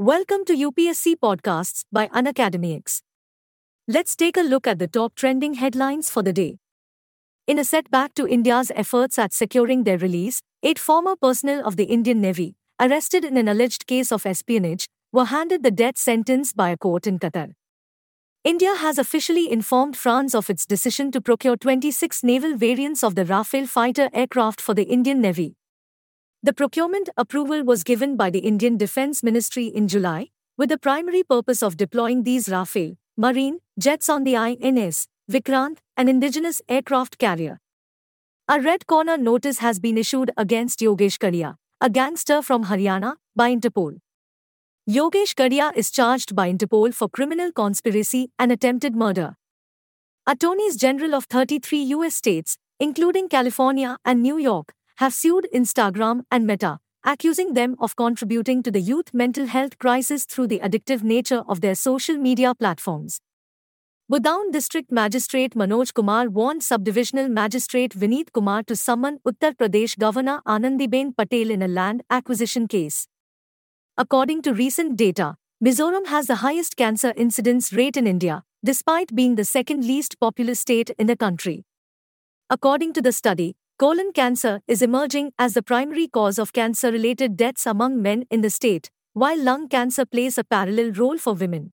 Welcome 0.00 0.46
to 0.46 0.54
UPSC 0.54 1.16
Podcasts 1.16 1.84
by 1.92 2.08
Unacademy 2.08 2.74
X. 2.74 3.02
Let's 3.86 4.16
take 4.16 4.38
a 4.38 4.40
look 4.40 4.66
at 4.66 4.78
the 4.78 4.88
top 4.88 5.14
trending 5.14 5.52
headlines 5.52 6.08
for 6.08 6.22
the 6.22 6.32
day. 6.32 6.56
In 7.46 7.58
a 7.58 7.64
setback 7.64 8.14
to 8.14 8.26
India's 8.26 8.72
efforts 8.74 9.18
at 9.18 9.34
securing 9.34 9.84
their 9.84 9.98
release, 9.98 10.40
eight 10.62 10.78
former 10.78 11.16
personnel 11.16 11.66
of 11.66 11.76
the 11.76 11.84
Indian 11.84 12.18
Navy, 12.18 12.54
arrested 12.80 13.26
in 13.26 13.36
an 13.36 13.46
alleged 13.46 13.86
case 13.86 14.10
of 14.10 14.24
espionage, 14.24 14.86
were 15.12 15.26
handed 15.26 15.62
the 15.62 15.70
death 15.70 15.98
sentence 15.98 16.54
by 16.54 16.70
a 16.70 16.78
court 16.78 17.06
in 17.06 17.18
Qatar. 17.18 17.52
India 18.42 18.76
has 18.76 18.96
officially 18.96 19.52
informed 19.52 19.98
France 19.98 20.34
of 20.34 20.48
its 20.48 20.64
decision 20.64 21.10
to 21.10 21.20
procure 21.20 21.58
26 21.58 22.24
naval 22.24 22.56
variants 22.56 23.04
of 23.04 23.16
the 23.16 23.26
Rafale 23.26 23.68
fighter 23.68 24.08
aircraft 24.14 24.62
for 24.62 24.72
the 24.72 24.84
Indian 24.84 25.20
Navy. 25.20 25.56
The 26.42 26.54
procurement 26.54 27.10
approval 27.18 27.64
was 27.64 27.84
given 27.84 28.16
by 28.16 28.30
the 28.30 28.38
Indian 28.38 28.78
Defence 28.78 29.22
Ministry 29.22 29.66
in 29.66 29.88
July, 29.88 30.30
with 30.56 30.70
the 30.70 30.78
primary 30.78 31.22
purpose 31.22 31.62
of 31.62 31.76
deploying 31.76 32.22
these 32.22 32.46
Rafale 32.46 32.96
Marine 33.14 33.58
jets 33.78 34.08
on 34.08 34.24
the 34.24 34.36
INS 34.36 35.06
Vikrant, 35.30 35.80
an 35.98 36.08
indigenous 36.08 36.62
aircraft 36.66 37.18
carrier. 37.18 37.60
A 38.48 38.58
red 38.58 38.86
corner 38.86 39.18
notice 39.18 39.58
has 39.58 39.78
been 39.78 39.98
issued 39.98 40.30
against 40.38 40.80
Yogesh 40.80 41.18
Kadian, 41.18 41.56
a 41.78 41.90
gangster 41.90 42.40
from 42.40 42.64
Haryana, 42.64 43.16
by 43.36 43.54
Interpol. 43.54 43.98
Yogesh 44.88 45.34
Kadian 45.34 45.76
is 45.76 45.90
charged 45.90 46.34
by 46.34 46.50
Interpol 46.50 46.94
for 46.94 47.10
criminal 47.10 47.52
conspiracy 47.52 48.30
and 48.38 48.50
attempted 48.50 48.96
murder. 48.96 49.34
Attorneys 50.26 50.76
General 50.76 51.14
of 51.14 51.26
33 51.26 51.82
US 51.96 52.16
states, 52.16 52.56
including 52.78 53.28
California 53.28 53.98
and 54.06 54.22
New 54.22 54.38
York, 54.38 54.72
have 55.00 55.14
sued 55.14 55.46
Instagram 55.54 56.24
and 56.30 56.46
Meta, 56.46 56.78
accusing 57.06 57.54
them 57.54 57.74
of 57.80 57.96
contributing 57.96 58.62
to 58.62 58.70
the 58.70 58.82
youth 58.82 59.14
mental 59.14 59.46
health 59.46 59.78
crisis 59.78 60.26
through 60.26 60.46
the 60.46 60.58
addictive 60.58 61.02
nature 61.02 61.42
of 61.48 61.62
their 61.62 61.74
social 61.74 62.18
media 62.18 62.54
platforms. 62.54 63.18
Budaun 64.12 64.52
District 64.52 64.92
Magistrate 64.92 65.54
Manoj 65.54 65.94
Kumar 65.94 66.28
warned 66.28 66.60
Subdivisional 66.60 67.30
Magistrate 67.30 67.94
Vineet 67.94 68.30
Kumar 68.34 68.62
to 68.64 68.76
summon 68.76 69.18
Uttar 69.26 69.54
Pradesh 69.56 69.96
Governor 69.96 70.42
Anandiben 70.46 71.16
Patel 71.16 71.50
in 71.50 71.62
a 71.62 71.68
land 71.68 72.02
acquisition 72.10 72.68
case. 72.68 73.06
According 73.96 74.42
to 74.42 74.52
recent 74.52 74.98
data, 74.98 75.36
Mizoram 75.64 76.08
has 76.08 76.26
the 76.26 76.42
highest 76.44 76.76
cancer 76.76 77.14
incidence 77.16 77.72
rate 77.72 77.96
in 77.96 78.06
India, 78.06 78.42
despite 78.62 79.14
being 79.14 79.36
the 79.36 79.46
second 79.46 79.82
least 79.82 80.20
populous 80.20 80.60
state 80.60 80.90
in 80.98 81.06
the 81.06 81.16
country. 81.16 81.64
According 82.50 82.92
to 82.92 83.00
the 83.00 83.12
study, 83.12 83.56
Colon 83.80 84.12
cancer 84.12 84.60
is 84.68 84.82
emerging 84.82 85.32
as 85.38 85.54
the 85.54 85.62
primary 85.62 86.06
cause 86.06 86.38
of 86.38 86.52
cancer 86.52 86.92
related 86.92 87.34
deaths 87.34 87.64
among 87.64 88.02
men 88.02 88.26
in 88.30 88.42
the 88.42 88.50
state, 88.50 88.90
while 89.14 89.42
lung 89.42 89.70
cancer 89.70 90.04
plays 90.04 90.36
a 90.36 90.44
parallel 90.44 90.92
role 90.92 91.16
for 91.16 91.32
women. 91.32 91.72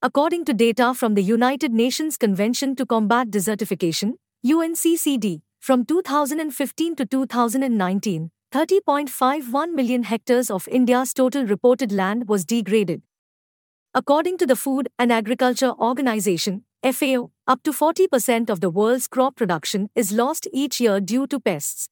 According 0.00 0.46
to 0.46 0.54
data 0.54 0.94
from 0.94 1.12
the 1.12 1.22
United 1.22 1.74
Nations 1.74 2.16
Convention 2.16 2.74
to 2.76 2.86
Combat 2.86 3.28
Desertification, 3.28 4.14
UNCCD, 4.46 5.42
from 5.60 5.84
2015 5.84 6.96
to 6.96 7.04
2019, 7.04 8.30
30.51 8.50 9.74
million 9.74 10.04
hectares 10.04 10.50
of 10.50 10.66
India's 10.68 11.12
total 11.12 11.44
reported 11.44 11.92
land 11.92 12.30
was 12.30 12.46
degraded. 12.46 13.02
According 13.92 14.38
to 14.38 14.46
the 14.46 14.56
Food 14.56 14.88
and 14.98 15.12
Agriculture 15.12 15.72
Organization, 15.72 16.64
FAO, 16.82 17.30
up 17.46 17.62
to 17.64 17.72
40% 17.72 18.48
of 18.48 18.60
the 18.60 18.70
world's 18.70 19.06
crop 19.06 19.36
production 19.36 19.90
is 19.94 20.12
lost 20.12 20.48
each 20.50 20.80
year 20.80 20.98
due 20.98 21.26
to 21.26 21.38
pests. 21.38 21.90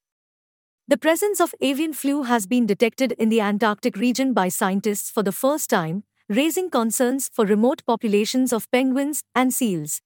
The 0.87 0.97
presence 0.97 1.39
of 1.39 1.53
avian 1.61 1.93
flu 1.93 2.23
has 2.23 2.47
been 2.47 2.65
detected 2.65 3.11
in 3.11 3.29
the 3.29 3.39
Antarctic 3.39 3.95
region 3.95 4.33
by 4.33 4.49
scientists 4.49 5.11
for 5.11 5.21
the 5.21 5.31
first 5.31 5.69
time, 5.69 6.05
raising 6.27 6.71
concerns 6.71 7.29
for 7.31 7.45
remote 7.45 7.83
populations 7.85 8.51
of 8.51 8.69
penguins 8.71 9.21
and 9.35 9.53
seals. 9.53 10.01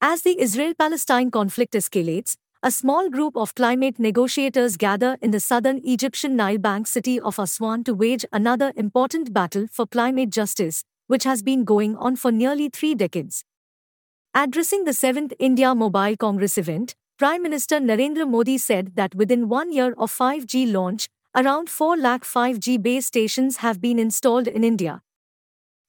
As 0.00 0.22
the 0.22 0.40
Israel 0.40 0.72
Palestine 0.78 1.30
conflict 1.30 1.74
escalates, 1.74 2.36
a 2.62 2.70
small 2.70 3.10
group 3.10 3.36
of 3.36 3.54
climate 3.54 3.98
negotiators 3.98 4.78
gather 4.78 5.18
in 5.20 5.30
the 5.30 5.40
southern 5.40 5.82
Egyptian 5.84 6.36
Nile 6.36 6.56
Bank 6.56 6.86
city 6.86 7.20
of 7.20 7.38
Aswan 7.38 7.84
to 7.84 7.94
wage 7.94 8.24
another 8.32 8.72
important 8.76 9.34
battle 9.34 9.66
for 9.70 9.86
climate 9.86 10.30
justice, 10.30 10.84
which 11.06 11.24
has 11.24 11.42
been 11.42 11.64
going 11.64 11.96
on 11.96 12.16
for 12.16 12.32
nearly 12.32 12.70
three 12.70 12.94
decades. 12.94 13.44
Addressing 14.32 14.84
the 14.84 14.92
7th 14.92 15.32
India 15.40 15.74
Mobile 15.74 16.16
Congress 16.16 16.56
event, 16.56 16.94
Prime 17.18 17.42
Minister 17.42 17.80
Narendra 17.80 18.30
Modi 18.30 18.58
said 18.58 18.94
that 18.94 19.12
within 19.12 19.48
one 19.48 19.72
year 19.72 19.92
of 19.98 20.12
5G 20.12 20.72
launch, 20.72 21.08
around 21.34 21.68
4 21.68 21.96
lakh 21.96 22.22
5G 22.22 22.80
base 22.80 23.06
stations 23.06 23.56
have 23.56 23.80
been 23.80 23.98
installed 23.98 24.46
in 24.46 24.62
India. 24.62 25.02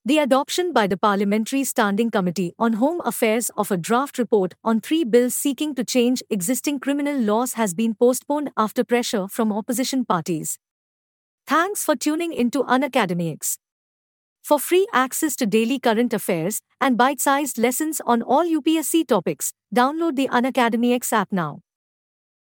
The 0.05 0.17
adoption 0.17 0.73
by 0.73 0.87
the 0.87 0.97
Parliamentary 0.97 1.63
Standing 1.63 2.09
Committee 2.09 2.55
on 2.57 2.73
Home 2.73 2.99
Affairs 3.05 3.51
of 3.57 3.69
a 3.69 3.77
draft 3.77 4.17
report 4.17 4.55
on 4.63 4.81
three 4.81 5.03
bills 5.03 5.35
seeking 5.35 5.75
to 5.75 5.83
change 5.83 6.23
existing 6.31 6.79
criminal 6.79 7.19
laws 7.19 7.53
has 7.53 7.75
been 7.75 7.93
postponed 7.93 8.49
after 8.57 8.83
pressure 8.83 9.27
from 9.27 9.53
opposition 9.53 10.03
parties. 10.03 10.57
Thanks 11.45 11.85
for 11.85 11.95
tuning 11.95 12.33
into 12.33 12.63
Unacademy 12.63 13.31
X. 13.33 13.59
For 14.51 14.59
free 14.59 14.85
access 14.91 15.37
to 15.37 15.45
daily 15.45 15.79
current 15.79 16.13
affairs 16.13 16.59
and 16.81 16.97
bite 16.97 17.21
sized 17.21 17.57
lessons 17.57 18.01
on 18.05 18.21
all 18.21 18.43
UPSC 18.43 19.07
topics, 19.07 19.53
download 19.73 20.17
the 20.17 20.27
Unacademy 20.27 20.93
X 20.93 21.13
app 21.13 21.31
now. 21.31 21.61